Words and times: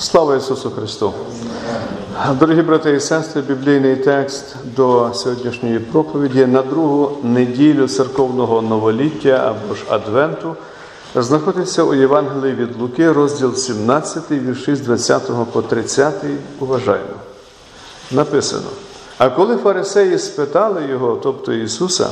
Слава 0.00 0.36
Ісусу 0.36 0.70
Христу! 0.70 1.12
Дорогі 2.38 2.62
брати 2.62 2.92
і 2.92 3.00
сестри, 3.00 3.42
біблійний 3.42 3.96
текст 3.96 4.56
до 4.76 5.10
сьогоднішньої 5.14 5.78
проповіді 5.78 6.46
на 6.46 6.62
другу 6.62 7.18
неділю 7.22 7.88
церковного 7.88 8.62
новоліття 8.62 9.30
або 9.30 9.74
ж 9.74 9.84
Адвенту 9.88 10.56
знаходиться 11.14 11.82
у 11.82 11.94
Євангелії 11.94 12.54
від 12.54 12.80
Луки, 12.80 13.12
розділ 13.12 13.54
17, 13.54 14.30
вірші 14.30 14.74
з 14.74 14.80
20 14.80 15.22
по 15.52 15.62
30. 15.62 16.14
Уважаємо. 16.60 17.14
Написано: 18.10 18.68
А 19.18 19.30
коли 19.30 19.56
фарисеї 19.56 20.18
спитали 20.18 20.82
його, 20.90 21.20
тобто 21.22 21.52
Ісуса, 21.52 22.08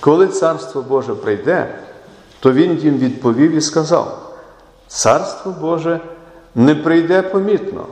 коли 0.00 0.26
Царство 0.26 0.84
Боже 0.88 1.14
прийде, 1.14 1.74
то 2.40 2.52
Він 2.52 2.78
їм 2.78 2.98
відповів 2.98 3.50
і 3.50 3.60
сказав: 3.60 4.34
Царство 4.88 5.54
Боже 5.60 6.00
не 6.54 6.74
прийде 6.74 7.22
помітно, 7.22 7.86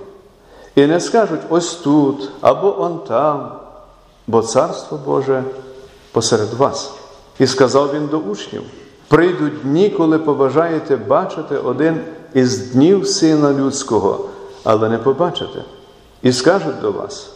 і 0.75 0.87
не 0.87 1.01
скажуть 1.01 1.41
ось 1.49 1.75
тут 1.75 2.31
або 2.41 2.83
он 2.83 2.99
там, 3.09 3.53
бо 4.27 4.43
Царство 4.43 5.01
Боже 5.07 5.45
посеред 6.13 6.55
вас. 6.55 6.95
І 7.39 7.47
сказав 7.47 7.95
він 7.95 8.07
до 8.07 8.19
учнів: 8.19 8.63
прийдуть 9.09 9.63
дні, 9.63 9.91
коли 9.91 10.19
побажаєте 10.19 10.97
бачити 10.97 11.59
один 11.59 12.01
із 12.35 12.59
днів 12.59 13.07
Сина 13.07 13.53
Людського, 13.53 14.29
але 14.65 14.89
не 14.89 14.99
побачите. 14.99 15.65
І 16.23 16.33
скажуть 16.33 16.81
до 16.81 16.93
вас: 16.93 17.31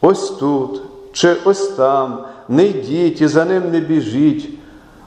ось 0.00 0.30
тут 0.30 0.82
чи 1.12 1.36
ось 1.44 1.68
там, 1.68 2.24
не 2.48 2.66
йдіть 2.66 3.20
і 3.20 3.26
за 3.26 3.44
ним 3.44 3.70
не 3.70 3.80
біжіть, 3.80 4.50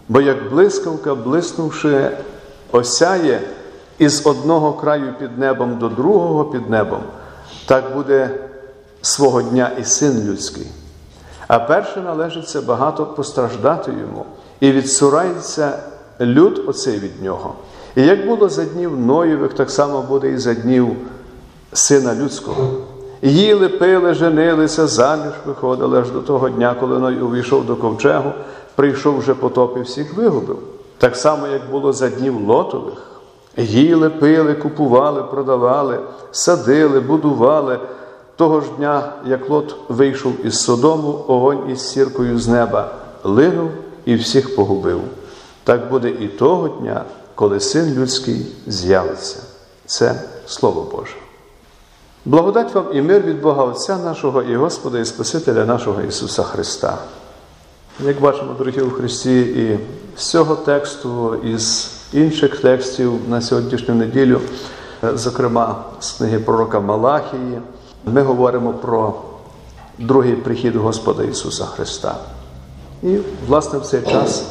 бо 0.09 0.21
як 0.21 0.49
блискавка, 0.49 1.15
блиснувши, 1.15 2.11
осяє 2.71 3.41
із 3.99 4.27
одного 4.27 4.73
краю 4.73 5.13
під 5.20 5.38
небом 5.38 5.77
до 5.77 5.90
другого 5.90 6.45
під 6.45 6.70
небом, 6.70 6.99
так 7.66 7.95
буде 7.95 8.30
свого 9.02 9.41
дня 9.41 9.71
і 9.80 9.84
син 9.84 10.29
людський. 10.29 10.68
А 11.48 11.60
перше 11.60 12.02
належиться 12.02 12.62
багато 12.62 13.05
постраждати 13.05 13.91
йому, 13.91 14.26
і 14.60 14.71
відсурається 14.71 15.79
люд 16.21 16.63
оцей 16.68 16.99
від 16.99 17.24
нього. 17.24 17.54
І 17.96 18.02
як 18.02 18.27
було 18.27 18.49
за 18.49 18.65
днів 18.65 18.99
Ноєвих, 18.99 19.54
так 19.54 19.71
само 19.71 20.02
буде 20.02 20.30
і 20.30 20.37
за 20.37 20.54
днів 20.54 20.96
сина 21.74 22.15
людського. 22.15 22.68
Їли, 23.21 23.70
пили, 23.70 24.13
женилися, 24.13 24.87
заміж 24.87 25.34
виходили 25.46 25.99
аж 25.99 26.12
до 26.12 26.21
того 26.21 26.49
дня, 26.49 26.76
коли 26.80 26.99
Ной 26.99 27.21
увійшов 27.21 27.65
до 27.65 27.76
ковчегу, 27.76 28.32
прийшов 28.76 29.18
вже 29.18 29.34
потоп 29.34 29.77
і 29.77 29.82
всіх 29.82 30.13
вигубив. 30.13 30.59
Так 30.98 31.15
само, 31.15 31.48
як 31.48 31.62
було 31.71 31.93
за 31.93 32.09
днів 32.09 32.48
Лотових. 32.48 33.15
Їли, 33.57 34.09
пили, 34.09 34.53
купували, 34.53 35.23
продавали, 35.23 35.99
садили, 36.31 36.99
будували. 36.99 37.79
Того 38.35 38.62
ж 38.62 38.67
дня, 38.77 39.13
як 39.25 39.49
Лот 39.49 39.75
вийшов 39.89 40.45
із 40.45 40.59
Содому, 40.59 41.25
огонь 41.27 41.70
із 41.70 41.89
сіркою 41.89 42.39
з 42.39 42.47
неба 42.47 42.91
линув 43.23 43.70
і 44.05 44.15
всіх 44.15 44.55
погубив. 44.55 45.01
Так 45.63 45.89
буде 45.89 46.09
і 46.09 46.27
того 46.27 46.67
дня, 46.67 47.03
коли 47.35 47.59
син 47.59 47.93
людський 47.93 48.45
з'явиться. 48.67 49.39
Це 49.85 50.21
Слово 50.47 50.87
Боже. 50.91 51.15
Благодать 52.25 52.75
вам 52.75 52.85
і 52.93 53.01
мир 53.01 53.21
від 53.21 53.41
Бога 53.41 53.63
Отця 53.63 53.97
нашого 53.97 54.41
і 54.41 54.55
Господа 54.55 54.99
і 54.99 55.05
Спасителя 55.05 55.65
нашого 55.65 56.01
Ісуса 56.01 56.43
Христа. 56.43 56.97
Як 57.99 58.21
бачимо, 58.21 58.55
дорогі 58.57 58.81
у 58.81 58.90
Христі, 58.90 59.41
і 59.41 59.79
з 60.17 60.29
цього 60.29 60.55
тексту, 60.55 61.35
і 61.35 61.57
з 61.57 61.95
інших 62.13 62.61
текстів 62.61 63.13
на 63.29 63.41
сьогоднішню 63.41 63.95
неділю, 63.95 64.41
зокрема 65.13 65.75
з 66.00 66.12
книги 66.12 66.39
пророка 66.39 66.79
Малахії, 66.79 67.62
ми 68.06 68.22
говоримо 68.22 68.73
про 68.73 69.13
другий 69.97 70.35
прихід 70.35 70.75
Господа 70.75 71.23
Ісуса 71.23 71.66
Христа. 71.66 72.16
І, 73.03 73.17
власне, 73.47 73.79
в 73.79 73.81
цей 73.81 74.01
час 74.01 74.46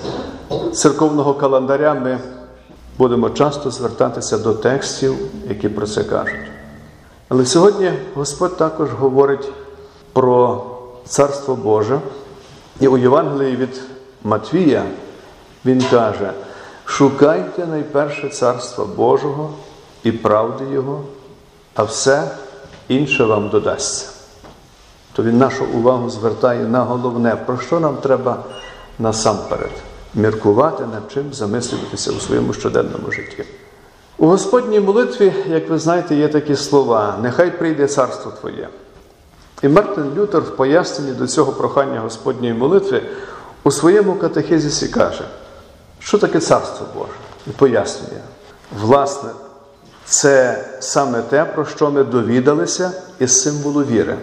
церковного 0.73 1.35
календаря 1.35 1.95
ми 1.95 2.19
будемо 2.99 3.31
часто 3.31 3.71
звертатися 3.71 4.39
до 4.39 4.55
текстів, 4.55 5.17
які 5.49 5.69
про 5.69 5.87
це 5.87 6.05
кажуть. 6.05 6.51
Але 7.29 7.47
сьогодні 7.47 7.93
Господь 8.15 8.57
також 8.57 8.91
говорить 8.91 9.53
про 10.13 10.65
Царство 11.07 11.57
Боже. 11.57 12.01
І 12.81 12.89
у 12.89 12.99
Євангелії 12.99 13.57
від 13.57 13.81
Матвія 14.25 14.85
він 15.65 15.85
каже: 15.91 16.33
шукайте 16.95 17.67
найперше 17.67 18.29
Царства 18.29 18.85
Божого 18.85 19.51
і 20.03 20.13
правди 20.13 20.65
Його, 20.73 21.05
а 21.75 21.83
все 21.83 22.31
інше 22.89 23.25
вам 23.25 23.49
додасться. 23.49 24.09
То 25.13 25.23
він 25.23 25.39
нашу 25.39 25.65
увагу 25.65 26.11
звертає 26.11 26.65
на 26.65 26.83
головне, 26.83 27.37
про 27.47 27.59
що 27.59 27.81
нам 27.81 27.97
треба 27.97 28.45
насамперед 28.99 29.71
міркувати, 30.15 30.83
над 30.83 31.13
чим 31.15 31.35
замислюватися 31.35 32.13
у 32.13 32.21
своєму 32.21 32.53
щоденному 32.53 33.11
житті. 33.11 33.45
У 34.19 34.27
Господній 34.27 34.81
молитві, 34.81 35.33
як 35.49 35.71
ви 35.71 35.79
знаєте, 35.79 36.15
є 36.15 36.29
такі 36.29 36.57
слова: 36.57 37.19
нехай 37.23 37.59
прийде 37.59 37.87
царство 37.87 38.33
Твоє. 38.41 38.69
І 39.63 39.69
Мартин 39.69 40.13
Лютер 40.17 40.41
в 40.41 40.57
поясненні 40.57 41.13
до 41.13 41.27
цього 41.27 41.53
прохання 41.53 42.01
Господньої 42.01 42.55
молитви 42.55 43.03
у 43.65 43.71
своєму 43.71 44.15
катехизісі 44.15 44.89
каже, 44.89 45.25
що 46.05 46.19
таке 46.19 46.41
царство 46.41 46.87
Боже? 46.95 47.13
І 47.47 47.51
пояснює. 47.51 48.21
Власне, 48.81 49.31
це 50.05 50.65
саме 50.81 51.23
те, 51.23 51.45
про 51.45 51.65
що 51.65 51.91
ми 51.91 52.05
довідалися 52.05 52.93
із 53.19 53.43
символу 53.43 53.85
віри, 53.85 54.17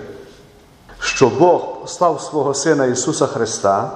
що 1.00 1.30
Бог 1.30 1.82
послав 1.82 2.22
свого 2.22 2.54
Сина 2.54 2.86
Ісуса 2.86 3.28
Христа, 3.28 3.92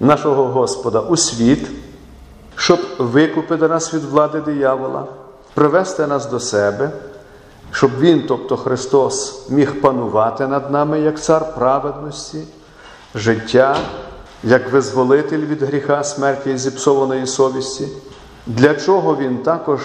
нашого 0.00 0.44
Господа, 0.44 1.00
у 1.00 1.16
світ, 1.16 1.68
щоб 2.56 2.80
викупити 2.98 3.68
нас 3.68 3.94
від 3.94 4.04
влади 4.04 4.40
диявола, 4.40 5.04
привести 5.54 6.06
нас 6.06 6.26
до 6.26 6.40
себе 6.40 6.90
щоб 7.74 7.98
Він, 7.98 8.24
тобто 8.28 8.56
Христос, 8.56 9.46
міг 9.50 9.80
панувати 9.80 10.46
над 10.46 10.70
нами 10.70 11.00
як 11.00 11.20
цар 11.20 11.54
праведності, 11.54 12.44
життя, 13.14 13.76
як 14.44 14.72
визволитель 14.72 15.38
від 15.38 15.62
гріха, 15.62 16.04
смерті 16.04 16.50
і 16.50 16.58
зіпсованої 16.58 17.26
совісті, 17.26 17.88
для 18.46 18.74
чого 18.74 19.16
Він 19.16 19.38
також 19.38 19.80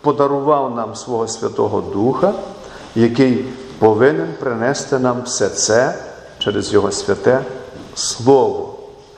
подарував 0.00 0.74
нам 0.74 0.94
свого 0.94 1.28
Святого 1.28 1.80
Духа, 1.80 2.32
який 2.94 3.44
повинен 3.78 4.28
принести 4.40 4.98
нам 4.98 5.22
все 5.22 5.48
це 5.48 5.94
через 6.38 6.72
Його 6.72 6.92
святе 6.92 7.44
Слово, 7.94 8.74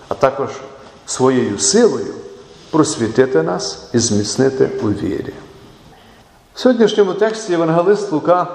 а 0.08 0.14
також 0.14 0.50
своєю 1.06 1.58
силою 1.58 2.14
просвітити 2.70 3.42
нас 3.42 3.88
і 3.92 3.98
зміцнити 3.98 4.70
у 4.82 4.86
вірі. 4.86 5.34
В 6.54 6.60
сьогоднішньому 6.60 7.14
тексті 7.14 7.52
Євангелист 7.52 8.12
Лука 8.12 8.46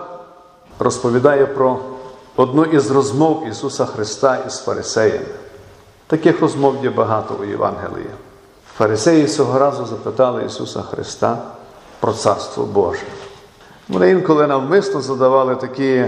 розповідає 0.79 1.46
про 1.46 1.79
одну 2.35 2.66
із 2.66 2.91
розмов 2.91 3.47
Ісуса 3.47 3.85
Христа 3.85 4.38
із 4.47 4.57
фарисеями. 4.57 5.25
Таких 6.07 6.41
розмов 6.41 6.75
є 6.83 6.89
багато 6.89 7.35
у 7.41 7.45
Євангелії. 7.45 8.09
Фарисеї 8.77 9.27
цього 9.27 9.59
разу 9.59 9.85
запитали 9.85 10.45
Ісуса 10.45 10.81
Христа 10.81 11.38
про 11.99 12.13
Царство 12.13 12.66
Боже. 12.66 13.03
Вони 13.89 14.09
інколи 14.09 14.47
навмисно 14.47 15.01
задавали 15.01 15.55
такі 15.55 16.05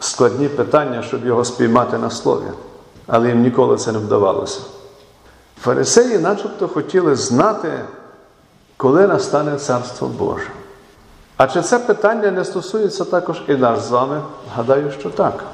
складні 0.00 0.48
питання, 0.48 1.02
щоб 1.02 1.26
його 1.26 1.44
спіймати 1.44 1.98
на 1.98 2.10
слові, 2.10 2.46
але 3.06 3.28
їм 3.28 3.42
ніколи 3.42 3.76
це 3.76 3.92
не 3.92 3.98
вдавалося. 3.98 4.60
Фарисеї 5.60 6.18
начебто 6.18 6.68
хотіли 6.68 7.16
знати, 7.16 7.72
коли 8.76 9.06
настане 9.06 9.56
Царство 9.56 10.08
Боже. 10.08 10.50
А 11.36 11.46
чи 11.46 11.62
це 11.62 11.78
питання 11.78 12.30
не 12.30 12.44
стосується 12.44 13.04
також 13.04 13.42
і 13.48 13.54
нас 13.54 13.88
з 13.88 13.90
вами? 13.90 14.22
Гадаю, 14.56 14.92
що 15.00 15.10
так. 15.10 15.44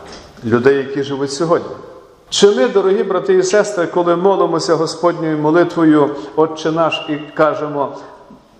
Людей, 0.44 0.76
які 0.76 1.02
живуть 1.02 1.32
сьогодні. 1.32 1.85
Чи 2.28 2.50
ми, 2.50 2.68
дорогі 2.68 3.02
брати 3.02 3.34
і 3.34 3.42
сестри, 3.42 3.86
коли 3.86 4.16
молимося 4.16 4.74
Господньою 4.74 5.38
молитвою, 5.38 6.16
Отче 6.36 6.72
наш, 6.72 7.06
і 7.08 7.16
кажемо, 7.16 7.96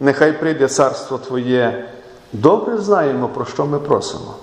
нехай 0.01 0.33
прийде 0.33 0.69
царство 0.69 1.19
Твоє, 1.19 1.89
добре 2.33 2.79
знаємо, 2.79 3.29
про 3.29 3.45
що 3.45 3.67
ми 3.67 3.79
просимо. 3.79 4.35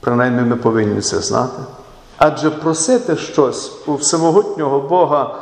Принаймні 0.00 0.40
ми 0.42 0.56
повинні 0.56 1.00
це 1.00 1.20
знати. 1.20 1.62
Адже 2.16 2.50
просити 2.50 3.16
щось 3.16 3.72
у 3.86 3.94
всемогутнього 3.94 4.80
Бога, 4.80 5.36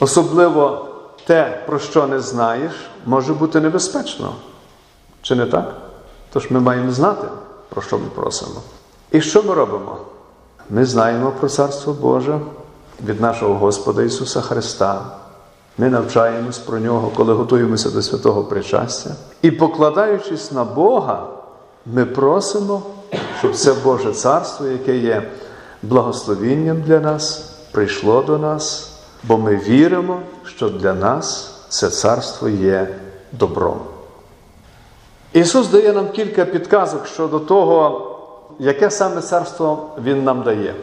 особливо 0.00 0.88
те, 1.26 1.62
про 1.66 1.78
що 1.78 2.06
не 2.06 2.20
знаєш, 2.20 2.72
може 3.06 3.34
бути 3.34 3.60
небезпечно. 3.60 4.34
Чи 5.22 5.34
не 5.34 5.46
так? 5.46 5.74
Тож 6.32 6.50
ми 6.50 6.60
маємо 6.60 6.92
знати, 6.92 7.28
про 7.68 7.82
що 7.82 7.98
ми 7.98 8.06
просимо. 8.14 8.60
І 9.10 9.20
що 9.20 9.42
ми 9.42 9.54
робимо? 9.54 9.96
Ми 10.70 10.84
знаємо 10.84 11.32
про 11.40 11.48
Царство 11.48 11.92
Боже 11.92 12.40
від 13.06 13.20
нашого 13.20 13.54
Господа 13.54 14.02
Ісуса 14.02 14.40
Христа. 14.40 15.04
Ми 15.78 15.88
навчаємось 15.88 16.58
про 16.58 16.78
Нього, 16.78 17.10
коли 17.16 17.34
готуємося 17.34 17.90
до 17.90 18.02
святого 18.02 18.44
причастя. 18.44 19.10
І 19.42 19.50
покладаючись 19.50 20.52
на 20.52 20.64
Бога, 20.64 21.26
ми 21.86 22.04
просимо 22.04 22.82
щоб 23.42 23.54
це 23.54 23.74
Боже 23.84 24.12
царство, 24.12 24.66
яке 24.66 24.96
є 24.96 25.30
благословінням 25.82 26.82
для 26.82 27.00
нас, 27.00 27.54
прийшло 27.72 28.22
до 28.22 28.38
нас, 28.38 28.92
бо 29.24 29.38
ми 29.38 29.56
віримо, 29.56 30.20
що 30.44 30.68
для 30.68 30.92
нас 30.94 31.54
це 31.68 31.90
царство 31.90 32.48
є 32.48 32.88
добром. 33.32 33.80
Ісус 35.32 35.68
дає 35.68 35.92
нам 35.92 36.08
кілька 36.08 36.44
підказок 36.44 37.06
щодо 37.06 37.38
того, 37.38 38.08
яке 38.58 38.90
саме 38.90 39.20
царство 39.20 39.90
Він 40.04 40.24
нам 40.24 40.42
дає. 40.42 40.74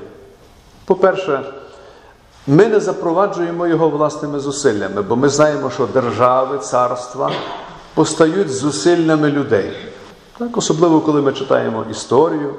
По-перше, 0.86 1.44
ми 2.48 2.68
не 2.68 2.80
запроваджуємо 2.80 3.68
його 3.68 3.90
власними 3.90 4.40
зусиллями, 4.40 5.02
бо 5.02 5.16
ми 5.16 5.30
знаємо, 5.30 5.70
що 5.70 5.86
держави, 5.86 6.58
царства 6.58 7.32
постають 7.94 8.50
зусиллями 8.50 9.30
людей. 9.32 9.72
Так, 10.38 10.58
Особливо, 10.58 11.02
коли 11.02 11.22
ми 11.22 11.34
читаємо 11.34 11.86
історію, 11.92 12.56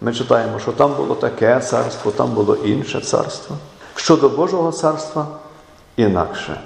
ми 0.00 0.14
читаємо, 0.14 0.58
що 0.58 0.72
там 0.72 0.94
було 0.94 1.14
таке 1.14 1.60
царство, 1.60 2.10
там 2.10 2.30
було 2.30 2.54
інше 2.54 3.00
царство. 3.00 3.56
Щодо 3.94 4.28
Божого 4.28 4.72
царства 4.72 5.26
інакше. 5.96 6.60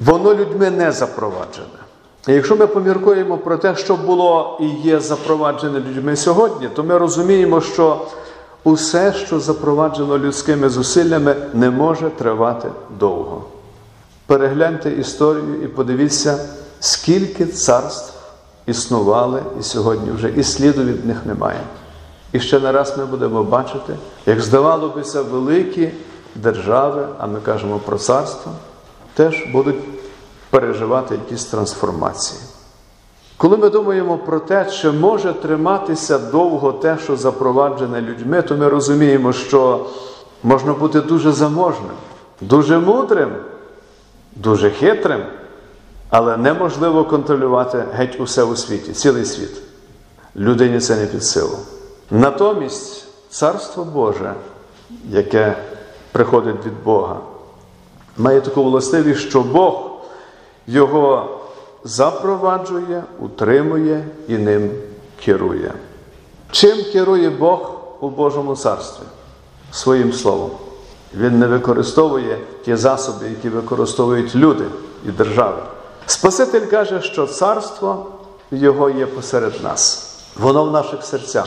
Воно 0.00 0.34
людьми 0.34 0.70
не 0.70 0.92
запроваджене. 0.92 1.79
Якщо 2.26 2.56
ми 2.56 2.66
поміркуємо 2.66 3.38
про 3.38 3.56
те, 3.56 3.76
що 3.76 3.96
було 3.96 4.58
і 4.60 4.88
є 4.88 5.00
запроваджене 5.00 5.78
людьми 5.78 6.16
сьогодні, 6.16 6.68
то 6.74 6.84
ми 6.84 6.98
розуміємо, 6.98 7.60
що 7.60 8.00
усе, 8.64 9.12
що 9.12 9.40
запроваджено 9.40 10.18
людськими 10.18 10.68
зусиллями, 10.68 11.36
не 11.54 11.70
може 11.70 12.10
тривати 12.10 12.68
довго. 12.98 13.44
Перегляньте 14.26 14.90
історію 14.90 15.62
і 15.64 15.66
подивіться, 15.66 16.38
скільки 16.80 17.46
царств 17.46 18.14
існували 18.66 19.42
і 19.60 19.62
сьогодні 19.62 20.10
вже 20.10 20.30
і 20.36 20.42
сліду 20.42 20.84
від 20.84 21.06
них 21.06 21.26
немає. 21.26 21.60
І 22.32 22.40
ще 22.40 22.60
не 22.60 22.72
раз 22.72 22.94
ми 22.98 23.06
будемо 23.06 23.42
бачити, 23.42 23.96
як 24.26 24.40
здавало 24.40 24.88
бися, 24.88 25.22
великі 25.22 25.90
держави, 26.34 27.08
а 27.18 27.26
ми 27.26 27.40
кажемо 27.40 27.78
про 27.78 27.98
царство, 27.98 28.52
теж 29.14 29.46
будуть 29.52 29.99
переживати 30.50 31.14
якісь 31.14 31.44
трансформації. 31.44 32.40
Коли 33.36 33.56
ми 33.56 33.70
думаємо 33.70 34.18
про 34.18 34.40
те, 34.40 34.70
чи 34.70 34.90
може 34.90 35.32
триматися 35.32 36.18
довго 36.18 36.72
те, 36.72 36.98
що 37.04 37.16
запроваджене 37.16 38.00
людьми, 38.00 38.42
то 38.42 38.56
ми 38.56 38.68
розуміємо, 38.68 39.32
що 39.32 39.86
можна 40.42 40.72
бути 40.72 41.00
дуже 41.00 41.32
заможним, 41.32 41.92
дуже 42.40 42.78
мудрим, 42.78 43.30
дуже 44.36 44.70
хитрим, 44.70 45.22
але 46.10 46.36
неможливо 46.36 47.04
контролювати 47.04 47.84
геть 47.92 48.20
усе 48.20 48.42
у 48.42 48.56
світі, 48.56 48.92
цілий 48.92 49.24
світ. 49.24 49.62
Людині 50.36 50.80
це 50.80 50.96
не 50.96 51.06
під 51.06 51.24
силу. 51.24 51.56
Натомість 52.10 53.06
Царство 53.30 53.84
Боже, 53.84 54.34
яке 55.08 55.56
приходить 56.12 56.66
від 56.66 56.84
Бога, 56.84 57.16
має 58.16 58.40
таку 58.40 58.64
властивість, 58.64 59.20
що 59.20 59.40
Бог 59.40 59.89
його 60.66 61.40
запроваджує, 61.84 63.04
утримує 63.18 64.04
і 64.28 64.38
ним 64.38 64.70
керує. 65.24 65.72
Чим 66.50 66.82
керує 66.92 67.30
Бог 67.30 67.72
у 68.00 68.08
Божому 68.08 68.56
царстві? 68.56 69.04
Своїм 69.72 70.12
словом. 70.12 70.50
Він 71.14 71.38
не 71.38 71.46
використовує 71.46 72.38
ті 72.64 72.76
засоби, 72.76 73.28
які 73.28 73.48
використовують 73.48 74.34
люди 74.34 74.64
і 75.06 75.10
держави. 75.10 75.62
Спаситель 76.06 76.66
каже, 76.66 77.02
що 77.02 77.26
царство 77.26 78.06
Його 78.50 78.90
є 78.90 79.06
посеред 79.06 79.64
нас. 79.64 80.14
Воно 80.36 80.64
в 80.64 80.70
наших 80.70 81.04
серцях, 81.04 81.46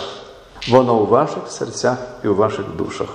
воно 0.69 0.95
у 0.95 1.05
ваших 1.05 1.47
серцях 1.47 1.97
і 2.23 2.27
у 2.27 2.35
ваших 2.35 2.65
душах. 2.77 3.07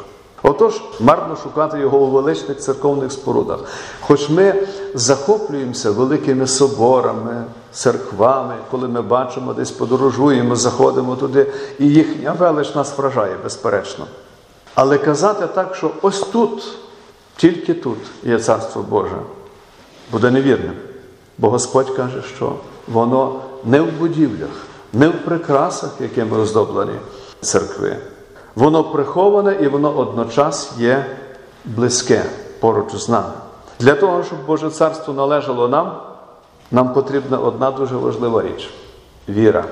Отож, 0.42 0.80
марно 1.00 1.36
шукати 1.36 1.78
його 1.78 1.98
у 1.98 2.10
величних 2.10 2.58
церковних 2.58 3.12
спорудах. 3.12 3.58
Хоч 4.00 4.30
ми 4.30 4.54
захоплюємося 4.94 5.90
великими 5.90 6.46
соборами, 6.46 7.44
церквами, 7.72 8.54
коли 8.70 8.88
ми 8.88 9.02
бачимо, 9.02 9.54
десь 9.54 9.70
подорожуємо, 9.70 10.56
заходимо 10.56 11.16
туди, 11.16 11.46
і 11.78 11.88
їхня 11.88 12.32
велич 12.32 12.74
нас 12.74 12.98
вражає, 12.98 13.36
безперечно. 13.42 14.06
Але 14.74 14.98
казати 14.98 15.46
так, 15.46 15.74
що 15.74 15.90
ось 16.02 16.20
тут, 16.20 16.62
тільки 17.36 17.74
тут 17.74 17.98
є 18.22 18.38
Царство 18.38 18.84
Боже, 18.88 19.16
буде 20.12 20.30
невірним. 20.30 20.74
Бо 21.38 21.50
Господь 21.50 21.90
каже, 21.90 22.22
що 22.36 22.52
воно 22.88 23.40
не 23.64 23.80
в 23.80 23.92
будівлях, 23.92 24.66
не 24.92 25.08
в 25.08 25.24
прикрасах, 25.24 25.90
якими 26.00 26.38
оздоблені 26.38 26.92
церкви. 27.40 27.96
Воно 28.58 28.84
приховане 28.84 29.56
і 29.60 29.68
воно 29.68 29.96
одночас 29.96 30.72
є 30.78 31.06
близьке 31.64 32.24
поруч 32.60 32.94
з 32.94 33.08
нами. 33.08 33.32
Для 33.80 33.94
того, 33.94 34.22
щоб 34.22 34.38
Боже 34.46 34.70
Царство 34.70 35.14
належало 35.14 35.68
нам, 35.68 35.92
нам 36.70 36.92
потрібна 36.92 37.38
одна 37.38 37.70
дуже 37.70 37.96
важлива 37.96 38.42
річ 38.42 38.70
віра. 39.28 39.64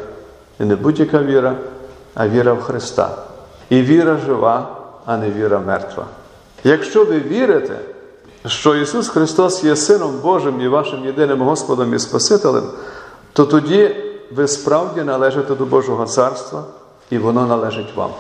І 0.61 0.65
не 0.65 0.77
будь-яка 0.77 1.19
віра, 1.19 1.55
а 2.15 2.29
віра 2.29 2.53
в 2.53 2.63
Христа. 2.63 3.11
І 3.69 3.83
віра 3.83 4.17
жива, 4.27 4.69
а 5.07 5.17
не 5.17 5.31
віра 5.31 5.59
мертва. 5.59 6.05
Якщо 6.65 7.05
ви 7.05 7.21
вірите, 7.21 7.79
що 8.47 8.77
Ісус 8.77 9.09
Христос 9.09 9.65
є 9.65 9.77
Сином 9.77 10.19
Божим 10.23 10.61
і 10.61 10.69
вашим 10.69 11.05
єдиним 11.05 11.43
Господом 11.43 11.95
і 11.95 11.99
Спасителем, 11.99 12.65
то 13.33 13.45
тоді 13.45 13.97
ви 14.35 14.49
справді 14.49 15.03
належите 15.03 15.55
до 15.55 15.65
Божого 15.65 16.07
Царства, 16.07 16.65
і 17.11 17.19
воно 17.19 17.47
належить 17.47 17.97
вам. 17.97 18.11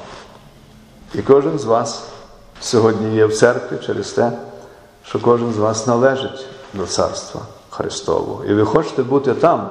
І 1.16 1.22
кожен 1.22 1.58
з 1.58 1.64
вас 1.64 2.04
сьогодні 2.60 3.16
є 3.16 3.26
в 3.26 3.36
церкві 3.36 3.76
через 3.86 4.12
те, 4.12 4.32
що 5.04 5.18
кожен 5.20 5.52
з 5.52 5.56
вас 5.58 5.86
належить 5.86 6.46
до 6.74 6.86
Царства 6.86 7.40
Христового. 7.70 8.44
І 8.44 8.54
ви 8.54 8.64
хочете 8.64 9.02
бути 9.02 9.34
там, 9.34 9.68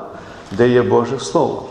де 0.51 0.69
є 0.69 0.81
Боже 0.81 1.19
Слово. 1.19 1.63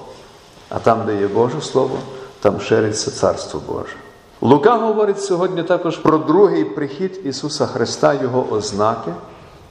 А 0.69 0.79
там, 0.79 1.03
де 1.07 1.21
є 1.21 1.27
Боже 1.27 1.61
Слово, 1.61 1.99
там 2.41 2.61
шириться 2.61 3.11
Царство 3.11 3.63
Боже. 3.69 3.97
Лука 4.41 4.77
говорить 4.77 5.21
сьогодні 5.21 5.63
також 5.63 5.97
про 5.97 6.19
другий 6.19 6.65
прихід 6.65 7.21
Ісуса 7.25 7.67
Христа, 7.67 8.15
Його 8.15 8.47
ознаки 8.51 9.13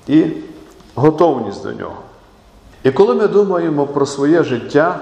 і 0.07 0.25
готовність 0.95 1.63
до 1.63 1.71
Нього. 1.71 1.97
І 2.83 2.91
коли 2.91 3.13
ми 3.13 3.27
думаємо 3.27 3.87
про 3.87 4.05
своє 4.05 4.43
життя, 4.43 4.99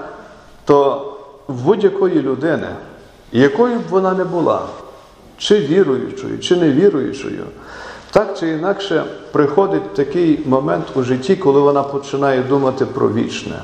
то 0.64 1.06
в 1.48 1.62
будь-якої 1.62 2.22
людини, 2.22 2.68
якою 3.32 3.78
б 3.78 3.82
вона 3.90 4.12
не 4.12 4.24
була, 4.24 4.62
чи 5.42 5.58
віруючою, 5.60 6.38
чи 6.38 6.56
невіруючою, 6.56 7.44
так 8.10 8.38
чи 8.38 8.48
інакше 8.48 9.04
приходить 9.32 9.94
такий 9.94 10.40
момент 10.46 10.84
у 10.94 11.02
житті, 11.02 11.36
коли 11.36 11.60
вона 11.60 11.82
починає 11.82 12.42
думати 12.42 12.86
про 12.86 13.12
вічне. 13.12 13.62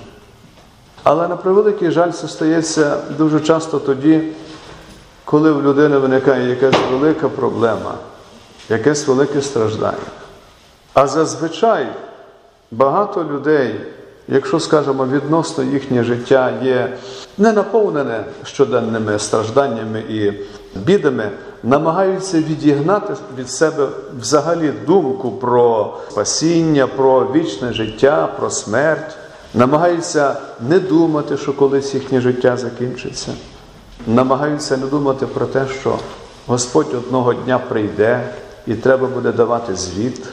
Але 1.02 1.28
на 1.28 1.36
превеликий 1.36 1.90
жаль, 1.90 2.10
це 2.10 2.28
стається 2.28 2.96
дуже 3.18 3.40
часто 3.40 3.78
тоді, 3.78 4.22
коли 5.24 5.52
в 5.52 5.62
людини 5.62 5.98
виникає 5.98 6.50
якась 6.50 6.76
велика 6.90 7.28
проблема, 7.28 7.94
якесь 8.68 9.08
велике 9.08 9.42
страждання. 9.42 9.96
А 10.94 11.06
зазвичай 11.06 11.86
багато 12.70 13.24
людей, 13.24 13.80
якщо, 14.28 14.60
скажімо, 14.60 15.06
відносно 15.06 15.64
їхнє 15.64 16.04
життя 16.04 16.52
є 16.62 16.96
не 17.38 17.52
наповнене 17.52 18.24
щоденними 18.44 19.18
стражданнями 19.18 20.00
і 20.00 20.32
бідами, 20.74 21.30
намагаються 21.62 22.38
відігнати 22.38 23.14
від 23.38 23.50
себе 23.50 23.88
взагалі 24.20 24.72
думку 24.86 25.30
про 25.30 25.94
спасіння, 26.10 26.86
про 26.86 27.20
вічне 27.34 27.72
життя, 27.72 28.28
про 28.38 28.50
смерть, 28.50 29.16
намагаються 29.54 30.36
не 30.68 30.78
думати, 30.78 31.36
що 31.36 31.52
колись 31.52 31.94
їхнє 31.94 32.20
життя 32.20 32.56
закінчиться 32.56 33.32
намагаються 34.06 34.76
не 34.76 34.86
думати 34.86 35.26
про 35.26 35.46
те, 35.46 35.66
що 35.80 35.98
Господь 36.46 36.94
одного 36.94 37.34
дня 37.34 37.58
прийде 37.58 38.28
і 38.66 38.74
треба 38.74 39.06
буде 39.06 39.32
давати 39.32 39.76
звіт. 39.76 40.26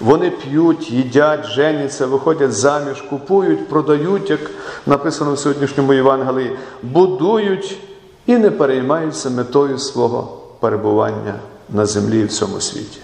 Вони 0.00 0.30
п'ють, 0.30 0.90
їдять, 0.90 1.46
женяться, 1.46 2.06
виходять 2.06 2.52
заміж, 2.52 3.02
купують, 3.02 3.68
продають, 3.68 4.30
як 4.30 4.40
написано 4.86 5.32
в 5.32 5.38
сьогоднішньому 5.38 5.94
Євангелії, 5.94 6.56
будують 6.82 7.78
і 8.26 8.36
не 8.36 8.50
переймаються 8.50 9.30
метою 9.30 9.78
свого 9.78 10.38
перебування 10.60 11.34
на 11.68 11.86
землі 11.86 12.20
і 12.20 12.24
в 12.24 12.32
цьому 12.32 12.60
світі. 12.60 12.98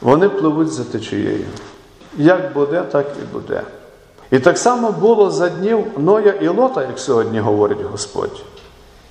Вони 0.00 0.28
пливуть 0.28 0.72
за 0.72 0.84
течією. 0.84 1.44
Як 2.16 2.52
буде, 2.52 2.82
так 2.82 3.06
і 3.22 3.32
буде. 3.32 3.62
І 4.30 4.38
так 4.38 4.58
само 4.58 4.92
було 4.92 5.30
за 5.30 5.48
днів 5.48 5.84
Ноя 5.96 6.32
і 6.32 6.48
Лота, 6.48 6.82
як 6.82 6.98
сьогодні 6.98 7.40
говорить 7.40 7.82
Господь. 7.82 8.42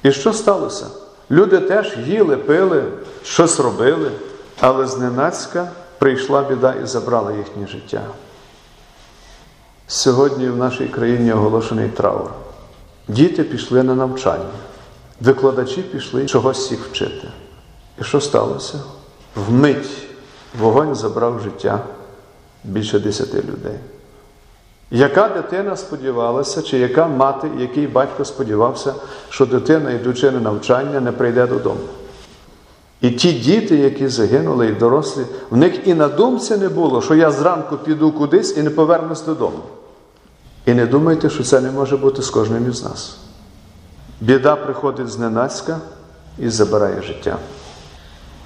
І 0.03 0.11
що 0.11 0.33
сталося? 0.33 0.85
Люди 1.31 1.59
теж 1.59 1.97
їли, 2.05 2.37
пили, 2.37 2.83
щось 3.23 3.59
робили, 3.59 4.11
але 4.59 4.87
зненацька 4.87 5.71
прийшла 5.99 6.41
біда 6.41 6.73
і 6.83 6.85
забрала 6.85 7.31
їхнє 7.31 7.67
життя. 7.67 8.01
Сьогодні 9.87 10.47
в 10.49 10.57
нашій 10.57 10.87
країні 10.87 11.33
оголошений 11.33 11.89
траур. 11.89 12.29
Діти 13.07 13.43
пішли 13.43 13.83
на 13.83 13.95
навчання. 13.95 14.49
Викладачі 15.21 15.81
пішли 15.81 16.25
чогось 16.25 16.71
їх 16.71 16.79
вчити. 16.91 17.27
І 18.01 18.03
що 18.03 18.21
сталося? 18.21 18.79
Вмить 19.35 20.07
вогонь 20.59 20.95
забрав 20.95 21.39
життя 21.39 21.79
більше 22.63 22.99
десяти 22.99 23.37
людей. 23.37 23.79
Яка 24.91 25.29
дитина 25.29 25.75
сподівалася, 25.77 26.61
чи 26.61 26.77
яка 26.77 27.07
мати, 27.07 27.49
який 27.59 27.87
батько 27.87 28.25
сподівався, 28.25 28.93
що 29.29 29.45
дитина, 29.45 29.91
йдучи 29.91 30.31
на 30.31 30.39
навчання, 30.39 30.99
не 30.99 31.11
прийде 31.11 31.47
додому? 31.47 31.79
І 33.01 33.11
ті 33.11 33.33
діти, 33.33 33.75
які 33.75 34.07
загинули, 34.07 34.67
і 34.67 34.71
дорослі, 34.71 35.21
в 35.49 35.57
них 35.57 35.87
і 35.87 35.93
на 35.93 36.07
думці 36.07 36.57
не 36.57 36.69
було, 36.69 37.01
що 37.01 37.15
я 37.15 37.31
зранку 37.31 37.77
піду 37.77 38.11
кудись 38.11 38.57
і 38.57 38.63
не 38.63 38.69
повернусь 38.69 39.21
додому. 39.21 39.59
І 40.65 40.73
не 40.73 40.85
думайте, 40.85 41.29
що 41.29 41.43
це 41.43 41.61
не 41.61 41.71
може 41.71 41.97
бути 41.97 42.21
з 42.21 42.29
кожним 42.29 42.69
із 42.69 42.83
нас. 42.83 43.17
Біда 44.23 44.55
приходить 44.55 45.09
зненацька 45.09 45.79
і 46.39 46.49
забирає 46.49 47.01
життя. 47.01 47.37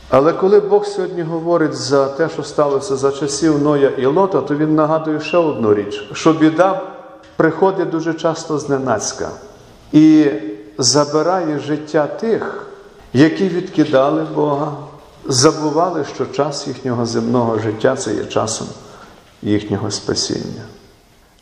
Але 0.10 0.34
коли 0.34 0.60
Бог 0.60 0.86
сьогодні 0.86 1.22
говорить 1.22 1.74
за 1.74 2.07
те, 2.07 2.29
що 2.29 2.43
сталося 2.43 2.96
за 2.96 3.12
часів 3.12 3.62
Ноя 3.62 3.89
і 3.89 4.05
Лота, 4.05 4.41
то 4.41 4.55
він 4.55 4.75
нагадує 4.75 5.19
ще 5.19 5.38
одну 5.38 5.74
річ: 5.74 6.03
що 6.13 6.34
біда 6.34 6.81
приходить 7.36 7.89
дуже 7.89 8.13
часто 8.13 8.60
зненацька 8.60 9.29
і 9.91 10.25
забирає 10.77 11.60
життя 11.60 12.07
тих, 12.07 12.67
які 13.13 13.48
відкидали 13.48 14.24
Бога, 14.36 14.72
забували, 15.25 16.05
що 16.15 16.25
час 16.25 16.67
їхнього 16.67 17.05
земного 17.05 17.60
життя 17.60 17.96
це 17.96 18.13
є 18.13 18.25
часом 18.25 18.67
їхнього 19.41 19.91
спасіння. 19.91 20.62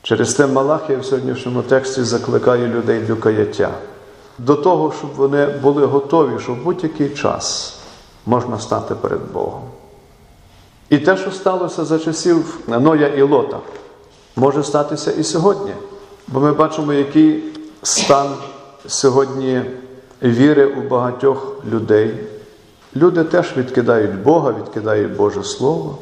Через 0.02 0.34
те 0.34 0.48
Малахія 0.48 1.00
в 1.00 1.06
сьогоднішньому 1.06 1.62
тексті 1.62 2.04
закликає 2.04 2.68
людей 2.68 3.00
до 3.00 3.16
каяття, 3.16 3.72
до 4.38 4.56
того, 4.56 4.94
щоб 4.98 5.10
вони 5.16 5.46
були 5.46 5.86
готові, 5.86 6.40
що 6.40 6.54
в 6.54 6.64
будь-який 6.64 7.10
час 7.10 7.78
можна 8.26 8.60
стати 8.60 8.96
перед 8.96 9.32
Богом. 9.34 9.62
І 10.90 10.98
те, 10.98 11.18
що 11.18 11.32
сталося 11.32 11.86
за 11.86 12.00
часів 12.00 12.60
Ноя 12.68 13.08
і 13.08 13.22
Лота, 13.22 13.60
може 14.36 14.64
статися 14.64 15.12
і 15.12 15.24
сьогодні. 15.24 15.72
Бо 16.28 16.40
ми 16.40 16.52
бачимо, 16.52 16.94
який 16.94 17.44
стан 17.84 18.28
сьогодні 18.88 19.62
віри 20.24 20.66
у 20.66 20.90
багатьох 20.90 21.58
людей. 21.72 22.20
Люди 22.96 23.24
теж 23.24 23.58
відкидають 23.58 24.24
Бога, 24.24 24.54
відкидають 24.62 25.16
Боже 25.16 25.44
Слово. 25.44 25.98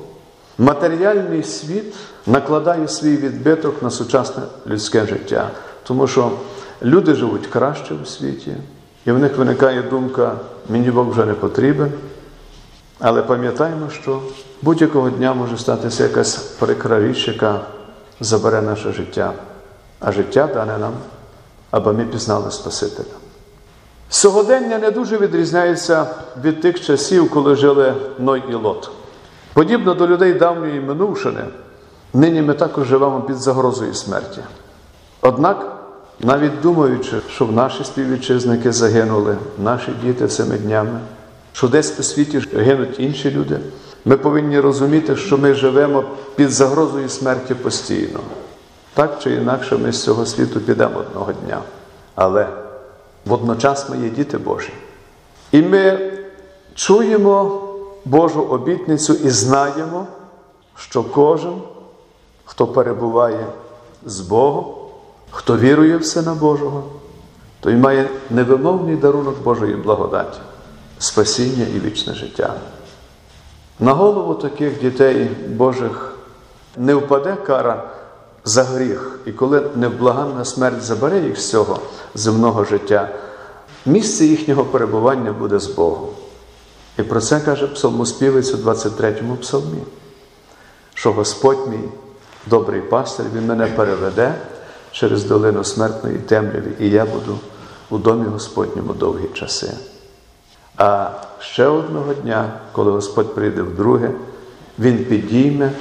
Матеріальний 0.57 1.43
світ 1.43 1.93
накладає 2.27 2.87
свій 2.87 3.17
відбиток 3.17 3.83
на 3.83 3.89
сучасне 3.89 4.43
людське 4.67 5.05
життя, 5.05 5.49
тому 5.83 6.07
що 6.07 6.31
люди 6.83 7.13
живуть 7.13 7.47
краще 7.47 7.93
у 8.03 8.05
світі, 8.05 8.55
і 9.05 9.11
в 9.11 9.19
них 9.19 9.37
виникає 9.37 9.81
думка, 9.81 10.35
мені 10.69 10.91
Бог 10.91 11.09
вже 11.09 11.25
не 11.25 11.33
потрібен. 11.33 11.91
Але 12.99 13.21
пам'ятаємо, 13.21 13.89
що 13.89 14.21
будь-якого 14.61 15.09
дня 15.09 15.33
може 15.33 15.57
статися 15.57 16.03
якась 16.03 16.35
прикра 16.35 16.99
річ, 16.99 17.27
яка 17.27 17.61
забере 18.19 18.61
наше 18.61 18.91
життя, 18.91 19.33
а 19.99 20.11
життя 20.11 20.49
дане 20.53 20.77
нам, 20.77 20.93
аби 21.71 21.93
ми 21.93 22.05
пізнали 22.05 22.51
Спасителя. 22.51 23.15
Сьогодення 24.09 24.77
не 24.77 24.91
дуже 24.91 25.17
відрізняється 25.17 26.05
від 26.43 26.61
тих 26.61 26.81
часів, 26.81 27.29
коли 27.29 27.55
жили 27.55 27.93
Ной 28.19 28.43
і 28.49 28.53
Лот. 28.53 28.91
Подібно 29.53 29.93
до 29.93 30.07
людей 30.07 30.33
давньої 30.33 30.79
минувшини, 30.79 31.43
нині 32.13 32.41
ми 32.41 32.53
також 32.53 32.87
живемо 32.87 33.21
під 33.21 33.37
загрозою 33.37 33.93
смерті. 33.93 34.41
Однак, 35.21 35.82
навіть 36.19 36.61
думаючи, 36.61 37.15
що 37.29 37.45
наші 37.45 37.83
співвітчизники 37.83 38.71
загинули, 38.71 39.37
наші 39.63 39.91
діти 40.03 40.27
цими 40.27 40.57
днями, 40.57 40.99
що 41.53 41.67
десь 41.67 41.99
у 41.99 42.03
світі 42.03 42.43
гинуть 42.55 42.99
інші 42.99 43.31
люди, 43.31 43.59
ми 44.05 44.17
повинні 44.17 44.59
розуміти, 44.59 45.15
що 45.15 45.37
ми 45.37 45.53
живемо 45.53 46.03
під 46.35 46.51
загрозою 46.51 47.09
смерті 47.09 47.53
постійно. 47.53 48.19
Так 48.93 49.19
чи 49.23 49.33
інакше 49.33 49.77
ми 49.77 49.91
з 49.91 50.03
цього 50.03 50.25
світу 50.25 50.59
підемо 50.59 50.99
одного 50.99 51.33
дня. 51.33 51.61
Але 52.15 52.47
водночас 53.25 53.89
ми 53.89 53.97
є 53.97 54.09
діти 54.09 54.37
Божі. 54.37 54.73
І 55.51 55.61
ми 55.61 56.11
чуємо 56.75 57.61
Божу 58.05 58.41
обітницю 58.41 59.13
і 59.13 59.29
знаємо, 59.29 60.07
що 60.75 61.03
кожен, 61.03 61.61
хто 62.45 62.67
перебуває 62.67 63.45
з 64.05 64.19
Богом, 64.19 64.65
хто 65.33 65.57
вірує 65.57 65.97
в 65.97 66.05
Сина 66.05 66.33
Божого, 66.33 66.83
той 67.59 67.75
має 67.75 68.09
невимовний 68.29 68.95
дарунок 68.95 69.43
Божої 69.43 69.75
благодаті, 69.75 70.39
спасіння 70.99 71.65
і 71.75 71.79
вічне 71.79 72.13
життя. 72.13 72.53
На 73.79 73.93
голову 73.93 74.33
таких 74.33 74.81
дітей 74.81 75.29
Божих 75.47 76.15
не 76.77 76.95
впаде 76.95 77.35
кара 77.35 77.89
за 78.45 78.63
гріх, 78.63 79.19
і 79.25 79.31
коли 79.31 79.69
невблаганна 79.75 80.45
смерть 80.45 80.81
забере 80.81 81.19
їх 81.19 81.39
з 81.39 81.49
цього 81.49 81.79
земного 82.15 82.63
життя, 82.63 83.09
місце 83.85 84.25
їхнього 84.25 84.65
перебування 84.65 85.33
буде 85.33 85.59
з 85.59 85.67
Богом. 85.67 86.09
І 86.99 87.03
про 87.03 87.21
це 87.21 87.39
каже 87.39 87.67
псалмоспівець 87.67 88.53
у 88.53 88.57
23-му 88.57 89.35
псалмі, 89.35 89.83
що 90.93 91.13
Господь 91.13 91.67
мій 91.69 91.89
добрий 92.45 92.81
пастир, 92.81 93.25
Він 93.35 93.47
мене 93.47 93.67
переведе 93.67 94.35
через 94.93 95.23
долину 95.23 95.63
смертної 95.63 96.17
темряві, 96.17 96.71
і 96.79 96.89
я 96.89 97.05
буду 97.05 97.39
у 97.89 97.97
домі 97.97 98.25
Господньому 98.25 98.93
довгі 98.93 99.27
часи. 99.33 99.71
А 100.77 101.09
ще 101.39 101.67
одного 101.67 102.13
дня, 102.13 102.59
коли 102.71 102.91
Господь 102.91 103.35
прийде 103.35 103.61
вдруге, 103.61 104.11
Він 104.79 105.05
підійме 105.05 105.71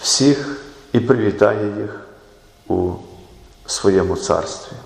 всіх 0.00 0.62
і 0.92 1.00
привітає 1.00 1.80
їх 1.80 2.00
у 2.68 2.92
своєму 3.66 4.16
царстві. 4.16 4.76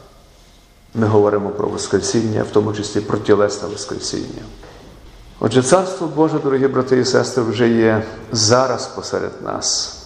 Ми 0.95 1.07
говоримо 1.07 1.51
про 1.51 1.69
Воскресіння, 1.69 2.43
в 2.43 2.51
тому 2.53 2.73
числі 2.73 3.01
про 3.01 3.19
тілесне 3.19 3.69
Воскресіння. 3.69 4.43
Отже, 5.41 5.63
Царство 5.63 6.07
Боже, 6.17 6.39
дорогі 6.39 6.69
брати 6.69 6.99
і 6.99 7.05
сестри, 7.05 7.43
вже 7.43 7.69
є 7.69 8.03
зараз 8.33 8.87
посеред 8.87 9.43
нас, 9.43 9.99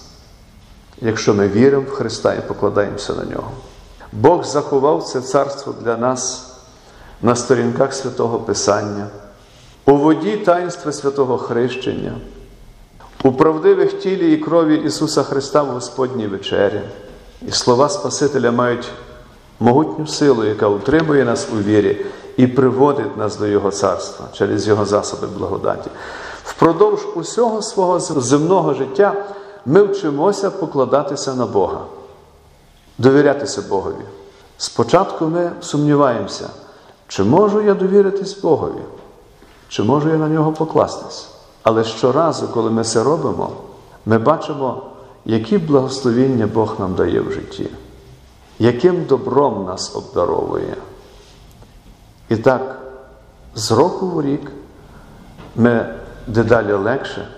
якщо 1.01 1.35
ми 1.35 1.49
віримо 1.49 1.87
в 1.89 1.91
Христа 1.91 2.35
і 2.35 2.49
покладаємося 2.49 3.15
на 3.15 3.25
нього. 3.25 3.53
Бог 4.13 4.45
заховав 4.45 5.03
це 5.03 5.21
царство 5.21 5.75
для 5.81 5.97
нас 5.97 6.53
на 7.23 7.37
сторінках 7.37 7.95
святого 7.95 8.39
Писання, 8.39 9.07
у 9.87 9.97
воді 9.97 10.37
таїнства 10.37 10.93
святого 10.93 11.39
Хрещення, 11.39 12.13
у 13.25 13.33
правдивих 13.33 13.99
тілі 13.99 14.33
і 14.33 14.37
крові 14.37 14.77
Ісуса 14.77 15.23
Христа 15.23 15.63
в 15.63 15.67
Господній 15.67 16.27
вечері. 16.27 16.81
І 17.43 17.51
слова 17.51 17.89
Спасителя 17.89 18.51
мають 18.51 18.89
могутню 19.61 20.07
силу, 20.07 20.45
яка 20.45 20.69
утримує 20.69 21.25
нас 21.25 21.49
у 21.53 21.57
вірі 21.57 22.07
і 22.37 22.47
приводить 22.47 23.17
нас 23.17 23.37
до 23.37 23.47
Його 23.47 23.71
царства 23.71 24.27
через 24.33 24.69
Його 24.69 24.85
засоби 24.85 25.27
благодаті. 25.27 25.91
Впродовж 26.45 27.07
усього 27.15 27.63
свого 27.63 28.01
земного 28.01 28.75
життя 28.75 29.25
ми 29.67 29.83
вчимося 29.83 30.51
покладатися 30.51 31.35
на 31.35 31.47
Бога, 31.47 31.81
довірятися 33.01 33.63
Богові. 33.63 34.05
Спочатку 34.59 35.27
ми 35.27 35.51
сумніваємося, 35.61 36.49
чи 37.09 37.25
можу 37.25 37.61
я 37.61 37.75
довіритись 37.75 38.41
Богові, 38.41 38.83
чи 39.69 39.83
можу 39.83 40.09
я 40.09 40.17
на 40.17 40.29
нього 40.29 40.53
покластись. 40.53 41.29
Але 41.63 41.85
щоразу, 41.85 42.49
коли 42.49 42.71
ми 42.71 42.85
це 42.85 43.03
робимо, 43.03 43.51
ми 44.07 44.19
бачимо, 44.19 44.83
які 45.25 45.59
благословіння 45.59 46.47
Бог 46.47 46.75
нам 46.79 46.95
дає 46.95 47.21
в 47.21 47.33
житті, 47.33 47.71
яким 48.59 49.05
добром 49.05 49.65
нас 49.65 49.97
обдаровує. 49.97 50.77
І 52.29 52.37
так, 52.37 52.79
з 53.55 53.71
року 53.73 54.07
в 54.07 54.23
рік 54.23 54.51
ми 55.57 55.95
дедалі 56.27 56.73
легше, 56.73 57.29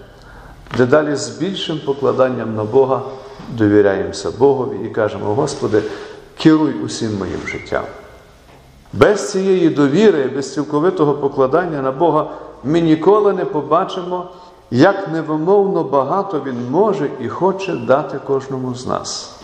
дедалі 0.76 1.16
з 1.16 1.28
більшим 1.28 1.80
покладанням 1.86 2.54
на 2.54 2.64
Бога 2.64 3.02
довіряємося 3.48 4.30
Богові 4.30 4.86
і 4.86 4.88
кажемо, 4.88 5.34
Господи, 5.34 5.82
керуй 6.38 6.72
усім 6.72 7.18
моїм 7.18 7.40
життям. 7.46 7.84
Без 8.92 9.30
цієї 9.30 9.68
довіри, 9.68 10.24
без 10.24 10.54
цілковитого 10.54 11.14
покладання 11.14 11.82
на 11.82 11.92
Бога 11.92 12.30
ми 12.64 12.80
ніколи 12.80 13.32
не 13.32 13.44
побачимо, 13.44 14.30
як 14.70 15.08
невимовно 15.08 15.84
багато 15.84 16.42
Він 16.46 16.70
може 16.70 17.10
і 17.20 17.28
хоче 17.28 17.74
дати 17.74 18.18
кожному 18.26 18.74
з 18.74 18.86
нас, 18.86 19.34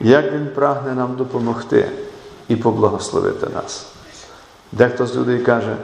як 0.00 0.32
Він 0.32 0.48
прагне 0.54 0.94
нам 0.94 1.16
допомогти 1.16 1.90
і 2.48 2.56
поблагословити 2.56 3.46
нас. 3.54 3.86
Дехто 4.72 5.06
з 5.06 5.16
людей 5.16 5.38
каже, 5.38 5.76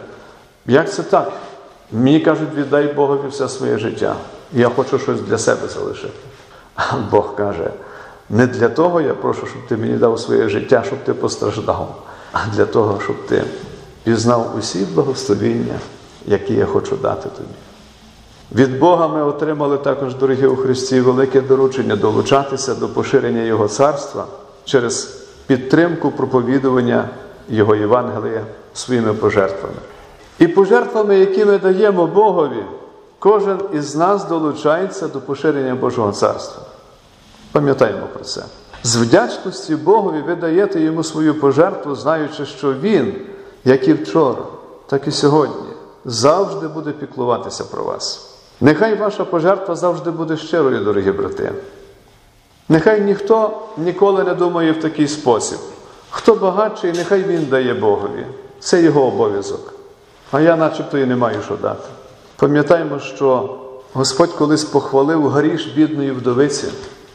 як 0.67 0.93
це 0.93 1.03
так? 1.03 1.33
Мені 1.93 2.21
кажуть, 2.21 2.55
віддай 2.55 2.93
Богові 2.93 3.29
все 3.29 3.49
своє 3.49 3.79
життя. 3.79 4.17
Я 4.53 4.69
хочу 4.69 4.99
щось 4.99 5.21
для 5.21 5.39
себе 5.39 5.69
залишити. 5.69 6.15
А 6.79 6.97
Бог 7.11 7.35
каже, 7.35 7.71
не 8.31 8.47
для 8.47 8.69
того 8.69 9.01
я 9.01 9.15
прошу, 9.15 9.47
щоб 9.47 9.67
ти 9.69 9.77
мені 9.77 9.95
дав 9.95 10.21
своє 10.21 10.49
життя, 10.49 10.83
щоб 10.87 10.99
ти 11.05 11.15
постраждав, 11.15 12.03
а 12.33 12.39
для 12.55 12.67
того, 12.67 13.01
щоб 13.05 13.27
ти 13.27 13.45
пізнав 14.05 14.55
усі 14.59 14.79
благословіння, 14.95 15.75
які 16.27 16.55
я 16.55 16.67
хочу 16.67 16.97
дати 16.97 17.29
тобі. 17.29 17.49
Від 18.63 18.79
Бога 18.79 19.09
ми 19.09 19.23
отримали 19.23 19.79
також, 19.79 20.15
дорогі 20.15 20.47
у 20.47 20.57
Христі, 20.57 21.01
велике 21.01 21.41
доручення 21.41 21.97
долучатися 21.97 22.75
до 22.75 22.89
поширення 22.89 23.43
Його 23.43 23.69
царства 23.69 24.27
через 24.65 25.05
підтримку 25.47 26.11
проповідування 26.11 27.09
Його 27.49 27.75
Євангелія 27.75 28.45
своїми 28.75 29.15
пожертвами. 29.15 29.77
І 30.39 30.49
пожертвами, 30.49 31.19
які 31.19 31.45
ми 31.45 31.59
даємо 31.59 32.07
Богові, 32.07 32.65
кожен 33.19 33.61
із 33.73 33.97
нас 33.97 34.25
долучається 34.25 35.09
до 35.09 35.21
поширення 35.21 35.75
Божого 35.75 36.13
царства. 36.13 36.63
Пам'ятаємо 37.53 38.07
про 38.13 38.25
це. 38.25 38.43
З 38.83 38.97
вдячності 38.97 39.77
Богові 39.77 40.23
ви 40.27 40.35
даєте 40.35 40.81
йому 40.81 41.05
свою 41.05 41.41
пожертву, 41.41 41.95
знаючи, 41.95 42.47
що 42.47 42.75
Він, 42.75 43.15
як 43.65 43.89
і 43.89 43.93
вчора, 43.93 44.43
так 44.87 45.09
і 45.09 45.11
сьогодні, 45.11 45.69
завжди 46.05 46.69
буде 46.69 46.91
піклуватися 46.91 47.65
про 47.65 47.85
вас. 47.85 48.35
Нехай 48.61 48.95
ваша 48.95 49.25
пожертва 49.25 49.77
завжди 49.77 50.11
буде 50.11 50.37
щирою, 50.37 50.85
дорогі 50.85 51.13
брати. 51.13 51.53
Нехай 52.69 53.01
ніхто 53.01 53.63
ніколи 53.77 54.25
не 54.25 54.35
думає 54.35 54.73
в 54.73 54.81
такий 54.81 55.09
спосіб. 55.09 55.59
Хто 56.11 56.35
багатший, 56.35 56.93
нехай 56.93 57.23
він 57.23 57.47
дає 57.47 57.75
Богові. 57.75 58.27
Це 58.61 58.83
його 58.83 59.07
обов'язок. 59.07 59.75
А 60.31 60.41
я 60.41 60.57
начебто 60.57 60.99
і 60.99 61.07
не 61.07 61.17
маю 61.17 61.43
що 61.43 61.57
дати. 61.57 61.89
Пам'ятаємо, 62.39 62.99
що 62.99 63.57
Господь 63.93 64.33
колись 64.33 64.65
похвалив 64.65 65.29
гріш 65.29 65.67
бідної 65.67 66.11
вдовиці, 66.11 66.67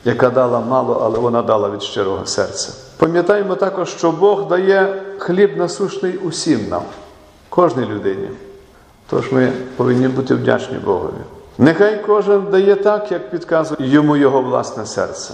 яка 0.05 0.29
дала 0.29 0.59
мало, 0.59 1.01
але 1.03 1.19
вона 1.19 1.41
дала 1.41 1.69
від 1.69 1.83
щирого 1.83 2.25
серця. 2.25 2.73
Пам'ятаємо 2.97 3.55
також, 3.55 3.89
що 3.89 4.11
Бог 4.11 4.47
дає 4.47 5.01
хліб 5.17 5.57
насущний 5.57 6.17
усім 6.17 6.69
нам, 6.69 6.81
кожній 7.49 7.85
людині. 7.85 8.29
Тож 9.09 9.31
ми 9.31 9.51
повинні 9.75 10.07
бути 10.07 10.35
вдячні 10.35 10.77
Богові. 10.77 11.23
Нехай 11.57 12.03
кожен 12.05 12.45
дає 12.51 12.75
так, 12.75 13.11
як 13.11 13.31
підказує 13.31 13.89
йому 13.89 14.17
його 14.17 14.41
власне 14.41 14.85
серце. 14.85 15.33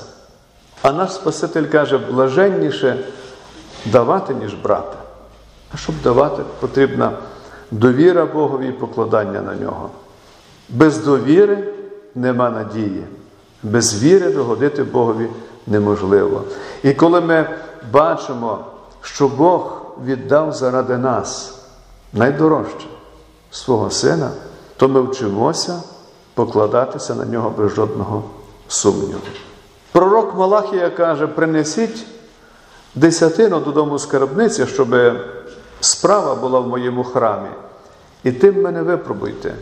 А 0.82 0.92
наш 0.92 1.14
Спаситель 1.14 1.66
каже, 1.66 1.98
блаженніше 1.98 2.98
давати, 3.86 4.34
ніж 4.34 4.54
брати. 4.54 4.98
А 5.74 5.78
щоб 5.78 5.96
давати, 6.04 6.44
потрібна 6.60 7.12
довіра 7.72 8.26
Богові 8.26 8.68
і 8.68 8.72
покладання 8.72 9.42
на 9.42 9.56
нього. 9.56 9.90
Без 10.70 10.98
довіри 10.98 11.74
нема 12.16 12.50
надії, 12.50 13.04
без 13.64 14.04
віри 14.04 14.32
догодити 14.32 14.84
Богові 14.84 15.28
неможливо. 15.68 16.44
І 16.84 16.94
коли 16.94 17.22
ми 17.22 17.50
бачимо, 17.92 18.60
що 19.02 19.28
Бог 19.28 19.82
віддав 20.06 20.54
заради 20.54 20.98
нас 20.98 21.60
найдорожче 22.14 22.88
свого 23.52 23.90
Сина, 23.90 24.30
то 24.78 24.88
ми 24.88 25.02
вчимося 25.02 25.82
покладатися 26.34 27.16
на 27.16 27.26
нього 27.26 27.54
без 27.58 27.72
жодного 27.72 28.24
сумніву. 28.68 29.20
Пророк 29.92 30.36
Малахія 30.36 30.90
каже: 30.90 31.28
принесіть 31.28 32.06
десятину 32.96 33.60
додому 33.60 34.00
скарбниці, 34.00 34.66
щоб 34.66 34.96
справа 35.80 36.36
була 36.36 36.60
в 36.60 36.68
моєму 36.68 37.04
храмі, 37.04 37.50
і 38.24 38.32
тим 38.32 38.62
мене 38.62 38.82
випробуйте. 38.82 39.54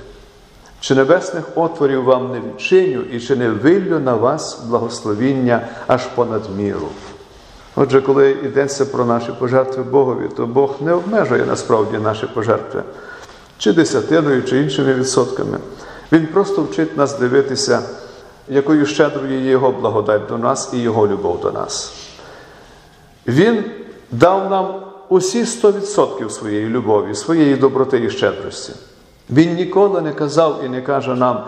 Чи 0.80 0.96
небесних 0.96 1.44
отворів 1.56 2.04
вам 2.04 2.32
не 2.32 2.40
відчиню, 2.40 3.02
і 3.02 3.20
чи 3.20 3.36
не 3.36 3.50
виллю 3.50 4.00
на 4.00 4.14
вас 4.14 4.60
благословіння 4.68 5.68
аж 5.88 6.06
понад 6.06 6.42
міру? 6.58 6.88
Отже, 7.76 8.02
коли 8.02 8.32
йдеться 8.32 8.86
про 8.86 9.06
наші 9.06 9.32
пожертви 9.40 9.84
Богові, 9.84 10.30
то 10.38 10.46
Бог 10.46 10.76
не 10.82 10.94
обмежує 10.94 11.46
насправді 11.46 11.98
наші 11.98 12.26
пожертви, 12.26 12.84
чи 13.58 13.74
десятиною, 13.74 14.44
чи 14.44 14.62
іншими 14.62 14.94
відсотками. 14.94 15.58
Він 16.12 16.28
просто 16.28 16.64
вчить 16.64 16.98
нас 16.98 17.20
дивитися, 17.20 17.82
якою 18.48 18.86
щедрою 18.86 19.42
є 19.42 19.50
Його 19.50 19.72
благодать 19.72 20.28
до 20.28 20.38
нас 20.38 20.70
і 20.74 20.78
Його 20.78 21.08
любов 21.08 21.42
до 21.42 21.52
нас. 21.52 21.94
Він 23.28 23.64
дав 24.12 24.50
нам 24.50 24.87
усі 25.10 25.44
100% 25.44 26.30
своєї 26.30 26.70
любові, 26.70 27.16
своєї 27.16 27.56
доброти 27.56 28.04
і 28.04 28.10
щедрості. 28.10 28.74
Він 29.30 29.56
ніколи 29.56 30.02
не 30.02 30.14
казав 30.14 30.62
і 30.66 30.70
не 30.70 30.82
каже 30.82 31.16
нам, 31.16 31.46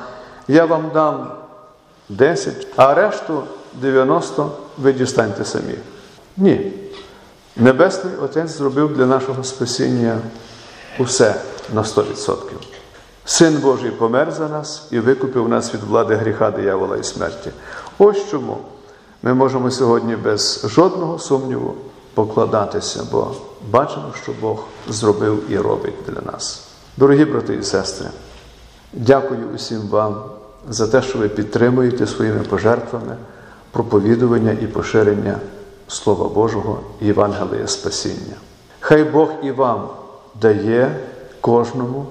я 0.47 0.65
вам 0.65 0.91
дам 0.93 1.31
10, 2.09 2.67
а 2.75 2.93
решту 2.93 3.43
90 3.73 4.51
ви 4.77 4.93
дістаньте 4.93 5.45
самі. 5.45 5.73
Ні. 6.37 6.71
Небесний 7.55 8.13
Отець 8.23 8.49
зробив 8.49 8.97
для 8.97 9.05
нашого 9.05 9.43
спасіння 9.43 10.17
усе 10.99 11.35
на 11.73 11.81
100%. 11.81 12.35
Син 13.25 13.57
Божий 13.57 13.91
помер 13.91 14.31
за 14.31 14.47
нас 14.47 14.87
і 14.91 14.99
викупив 14.99 15.49
нас 15.49 15.73
від 15.73 15.83
влади 15.83 16.15
гріха, 16.15 16.51
диявола 16.51 16.97
і 16.97 17.03
смерті. 17.03 17.51
Ось 17.97 18.29
чому 18.31 18.57
ми 19.23 19.33
можемо 19.33 19.71
сьогодні 19.71 20.15
без 20.15 20.65
жодного 20.69 21.19
сумніву 21.19 21.75
покладатися, 22.13 23.07
бо 23.11 23.31
бачимо, 23.69 24.13
що 24.23 24.31
Бог 24.41 24.63
зробив 24.89 25.51
і 25.51 25.57
робить 25.57 25.95
для 26.07 26.31
нас. 26.31 26.67
Дорогі 26.97 27.25
брати 27.25 27.55
і 27.55 27.63
сестри, 27.63 28.07
дякую 28.93 29.47
усім 29.55 29.81
вам 29.89 30.23
за 30.69 30.87
те, 30.87 31.01
що 31.01 31.19
ви 31.19 31.29
підтримуєте 31.29 32.07
своїми 32.07 32.39
пожертвами 32.39 33.17
проповідування 33.71 34.51
і 34.51 34.67
поширення 34.67 35.35
Слова 35.87 36.29
Божого 36.29 36.79
і 37.01 37.05
Євангелія 37.05 37.67
Спасіння. 37.67 38.35
Хай 38.79 39.03
Бог 39.03 39.31
і 39.43 39.51
вам 39.51 39.89
дає 40.41 40.99
кожному 41.41 42.05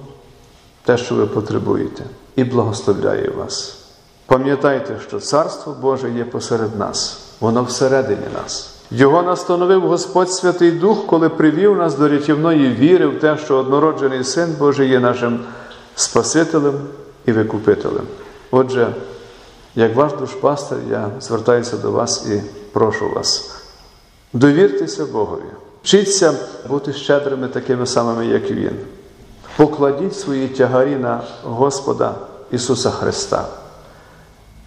те, 0.85 0.99
що 0.99 1.15
ви 1.15 1.27
потребуєте, 1.27 2.05
і 2.37 2.45
благословляє 2.45 3.31
вас. 3.31 3.79
Пам'ятайте, 4.27 4.97
що 5.09 5.21
Царство 5.21 5.77
Боже 5.81 6.11
є 6.11 6.25
посеред 6.25 6.79
нас, 6.79 7.21
воно 7.41 7.63
всередині 7.63 8.27
нас. 8.43 8.78
Його 8.91 9.23
настановив 9.23 9.89
Господь 9.89 10.33
Святий 10.33 10.71
Дух, 10.71 11.07
коли 11.07 11.29
привів 11.29 11.77
нас 11.77 11.95
до 11.95 12.09
рятівної 12.09 12.69
віри 12.69 13.07
в 13.07 13.21
те, 13.21 13.39
що 13.39 13.57
однороджений 13.57 14.25
Син 14.25 14.55
Божий 14.59 14.89
є 14.89 15.01
нашим 15.01 15.41
Спасителем 15.95 16.75
і 17.27 17.33
Викупителем. 17.33 18.05
Отже, 18.51 18.95
як 19.75 19.97
ваш 19.97 20.13
душпастер, 20.13 20.79
я 20.91 21.11
звертаюся 21.21 21.77
до 21.77 21.91
вас 21.91 22.27
і 22.27 22.43
прошу 22.73 23.11
вас. 23.11 23.55
Довіртеся 24.33 25.07
Богові, 25.07 25.51
вчіться 25.83 26.35
бути 26.69 26.93
щедрими 26.93 27.49
такими 27.49 27.87
самими, 27.87 28.27
як 28.27 28.51
Він. 28.51 28.77
Покладіть 29.57 30.19
свої 30.19 30.49
тягарі 30.49 30.97
на 30.97 31.23
Господа 31.43 32.15
Ісуса 32.51 32.91
Христа. 32.91 33.45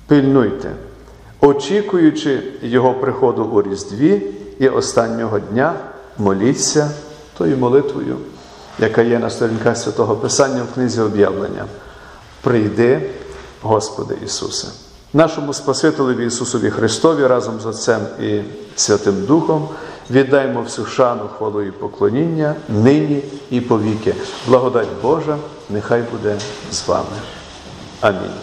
Пильнуйте, 0.07 0.71
очікуючи 1.41 2.43
Його 2.61 2.93
приходу 2.93 3.43
у 3.43 3.61
Різдві 3.61 4.21
і 4.59 4.69
останнього 4.69 5.39
дня, 5.39 5.73
моліться 6.17 6.91
тою 7.37 7.57
молитвою, 7.57 8.17
яка 8.79 9.01
є 9.01 9.19
на 9.19 9.29
сторінках 9.29 9.77
Святого 9.77 10.15
Писання 10.15 10.63
в 10.63 10.73
книзі 10.73 11.01
об'явлення. 11.01 11.65
Прийди, 12.41 13.09
Господи 13.61 14.17
Ісусе. 14.25 14.67
Нашому 15.13 15.53
Спасителеві 15.53 16.25
Ісусові 16.25 16.69
Христові 16.69 17.27
разом 17.27 17.59
з 17.59 17.65
Отцем 17.65 18.01
і 18.21 18.41
Святим 18.75 19.25
Духом 19.25 19.69
віддаймо 20.11 20.61
всю 20.61 20.87
шану, 20.87 21.29
хвалу 21.37 21.61
і 21.61 21.71
поклоніння 21.71 22.55
нині 22.69 23.23
і 23.49 23.61
повіки. 23.61 24.15
Благодать 24.47 24.87
Божа, 25.01 25.37
нехай 25.69 26.03
буде 26.11 26.37
з 26.71 26.87
вами. 26.87 27.17
Амінь. 28.01 28.41